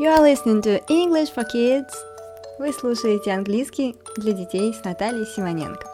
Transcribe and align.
You 0.00 0.08
are 0.08 0.22
listening 0.22 0.62
to 0.62 0.82
English 0.88 1.30
for 1.30 1.44
Kids. 1.44 1.92
Вы 2.58 2.72
слушаете 2.72 3.32
английский 3.32 3.96
для 4.16 4.32
детей 4.32 4.72
с 4.72 4.82
Натальей 4.82 5.26
Симоненко. 5.26 5.86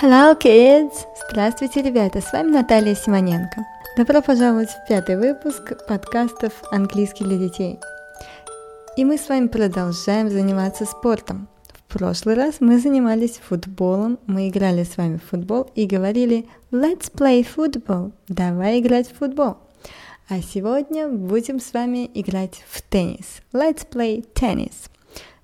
Hello, 0.00 0.34
kids! 0.40 1.04
Здравствуйте, 1.28 1.82
ребята! 1.82 2.22
С 2.22 2.32
вами 2.32 2.48
Наталья 2.48 2.94
Симоненко. 2.94 3.62
Добро 3.98 4.22
пожаловать 4.22 4.70
в 4.70 4.88
пятый 4.88 5.18
выпуск 5.18 5.84
подкастов 5.86 6.54
«Английский 6.70 7.24
для 7.24 7.36
детей». 7.36 7.78
И 8.96 9.04
мы 9.04 9.18
с 9.18 9.28
вами 9.28 9.48
продолжаем 9.48 10.30
заниматься 10.30 10.86
спортом. 10.86 11.46
Прошлый 11.96 12.34
раз 12.34 12.56
мы 12.60 12.78
занимались 12.78 13.40
футболом, 13.42 14.18
мы 14.26 14.50
играли 14.50 14.84
с 14.84 14.98
вами 14.98 15.16
в 15.16 15.30
футбол 15.30 15.70
и 15.74 15.86
говорили 15.86 16.44
«Let's 16.70 17.10
play 17.10 17.46
football», 17.56 18.12
давай 18.28 18.80
играть 18.80 19.10
в 19.10 19.16
футбол. 19.16 19.56
А 20.28 20.42
сегодня 20.42 21.08
будем 21.08 21.58
с 21.58 21.72
вами 21.72 22.10
играть 22.12 22.62
в 22.68 22.82
теннис. 22.82 23.40
Let's 23.54 23.88
play 23.90 24.26
tennis. 24.34 24.74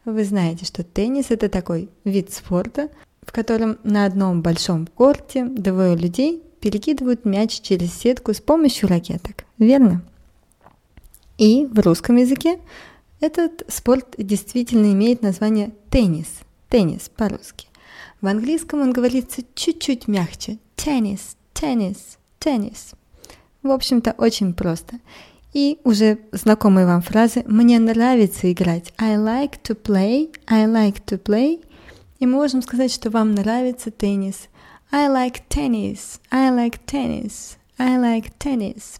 Вы 0.05 0.25
знаете, 0.25 0.67
что 0.67 0.85
теннис 0.85 1.31
это 1.31 1.49
такой 1.49 1.89
вид 2.05 2.31
спорта, 2.35 2.91
в 3.23 3.33
котором 3.33 3.79
на 3.83 4.05
одном 4.05 4.43
большом 4.43 4.87
корте 4.87 5.47
двое 5.47 5.97
людей 5.97 6.43
перекидывают 6.61 7.25
мяч 7.25 7.63
через 7.63 7.95
сетку 7.95 8.35
с 8.35 8.43
помощью 8.43 8.91
ракеток, 8.91 9.47
верно? 9.57 10.03
И 11.39 11.65
в 11.65 11.81
русском 11.81 12.17
языке 12.17 12.59
этот 13.23 13.63
спорт 13.69 14.17
действительно 14.19 14.93
имеет 14.93 15.23
название 15.23 15.71
теннис. 15.91 16.41
Теннис 16.69 17.09
по-русски. 17.09 17.69
В 18.21 18.27
английском 18.27 18.81
он 18.81 18.93
говорится 18.93 19.43
чуть-чуть 19.55 20.09
мягче. 20.09 20.59
Теннис, 20.75 21.37
теннис, 21.53 22.19
теннис. 22.41 22.95
В 23.63 23.71
общем-то, 23.71 24.17
очень 24.19 24.55
просто. 24.55 24.99
И 25.53 25.79
уже 25.85 26.19
знакомые 26.33 26.85
вам 26.85 27.01
фразы 27.01 27.45
«Мне 27.47 27.79
нравится 27.79 28.51
играть» 28.51 28.93
I 28.99 29.15
like 29.15 29.63
to 29.63 29.81
play, 29.81 30.35
I 30.49 30.67
like 30.67 31.05
to 31.07 31.23
play. 31.23 31.65
И 32.19 32.27
мы 32.27 32.33
можем 32.33 32.61
сказать, 32.61 32.93
что 32.93 33.11
вам 33.11 33.37
нравится 33.37 33.93
теннис. 33.93 34.49
I 34.91 35.09
like 35.09 35.43
tennis, 35.49 36.19
I 36.33 36.51
like 36.51 36.81
tennis, 36.87 37.57
I 37.79 37.99
like 37.99 38.33
tennis 38.41 38.99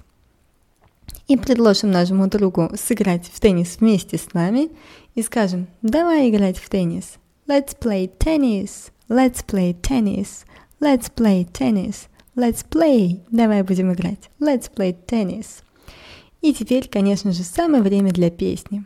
и 1.29 1.37
предложим 1.37 1.91
нашему 1.91 2.29
другу 2.29 2.71
сыграть 2.75 3.31
в 3.33 3.41
теннис 3.41 3.79
вместе 3.81 4.19
с 4.19 4.33
нами 4.33 4.71
и 5.15 5.23
скажем 5.23 5.67
«Давай 5.83 6.31
играть 6.31 6.59
в 6.59 6.69
теннис». 6.69 7.15
Let's 7.49 7.77
play 7.79 8.11
tennis. 8.19 8.91
Let's 9.09 9.45
play 9.45 9.75
tennis. 9.81 10.45
Let's 10.81 11.13
play 11.15 11.45
tennis. 11.45 12.09
Let's 12.35 12.65
play. 12.69 13.21
Давай 13.31 13.63
будем 13.63 13.93
играть. 13.93 14.31
Let's 14.41 14.73
play 14.73 14.97
tennis. 15.07 15.63
И 16.41 16.55
теперь, 16.55 16.89
конечно 16.89 17.33
же, 17.33 17.43
самое 17.43 17.83
время 17.83 18.11
для 18.11 18.31
песни. 18.31 18.85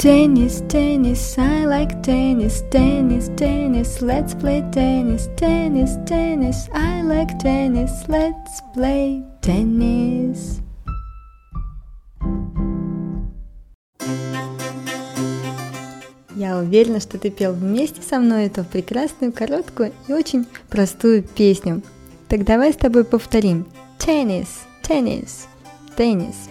Tennis, 0.00 0.62
tennis, 0.66 1.36
I 1.36 1.66
like 1.66 2.02
tennis, 2.02 2.62
tennis, 2.70 3.28
tennis, 3.36 4.00
let's 4.00 4.32
play 4.32 4.64
tennis, 4.72 5.28
tennis, 5.36 5.98
tennis, 6.06 6.70
I 6.72 7.02
like 7.02 7.38
tennis, 7.38 8.08
let's 8.08 8.62
play 8.74 9.22
tennis. 9.42 10.62
Я 16.34 16.56
уверена, 16.56 17.00
что 17.00 17.18
ты 17.18 17.28
пел 17.28 17.52
вместе 17.52 18.00
со 18.00 18.20
мной 18.20 18.46
эту 18.46 18.64
прекрасную, 18.64 19.34
короткую 19.34 19.92
и 20.08 20.14
очень 20.14 20.46
простую 20.70 21.22
песню. 21.22 21.82
Так 22.26 22.46
давай 22.46 22.72
с 22.72 22.76
тобой 22.76 23.04
повторим. 23.04 23.66
Tennis, 23.98 24.48
tennis, 24.82 25.44
tennis. 25.94 26.48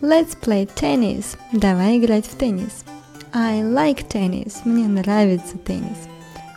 Let's 0.00 0.36
play 0.38 0.68
tennis. 0.74 1.38
Давай 1.52 1.98
играть 1.98 2.26
в 2.26 2.36
теннис. 2.36 2.84
I 3.32 3.62
like 3.62 4.08
tennis. 4.08 4.56
Мне 4.64 4.86
нравится 4.86 5.58
теннис. 5.58 6.08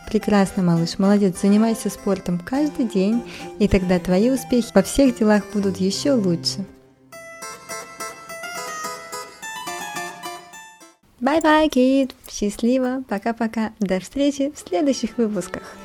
Прекрасно, 0.06 0.62
малыш, 0.62 0.98
молодец, 0.98 1.40
занимайся 1.42 1.90
спортом 1.90 2.38
каждый 2.38 2.86
день, 2.86 3.22
и 3.58 3.68
тогда 3.68 3.98
твои 3.98 4.30
успехи 4.30 4.68
во 4.74 4.82
всех 4.82 5.18
делах 5.18 5.42
будут 5.52 5.76
еще 5.78 6.12
лучше. 6.12 6.64
Bye-bye, 11.20 11.68
kid! 11.68 12.12
Счастливо! 12.30 13.02
Пока-пока! 13.08 13.72
До 13.80 14.00
встречи 14.00 14.52
в 14.54 14.58
следующих 14.58 15.18
выпусках! 15.18 15.76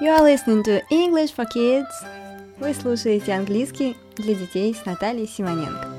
You 0.00 0.16
are 0.16 0.22
listening 0.22 0.62
to 0.62 0.80
English 0.90 1.34
for 1.36 1.46
Kids. 1.52 1.86
Вы 2.60 2.74
слушаете 2.74 3.32
английский 3.32 3.96
для 4.16 4.34
детей 4.34 4.72
с 4.72 4.84
Натальей 4.84 5.26
Симоненко. 5.26 5.97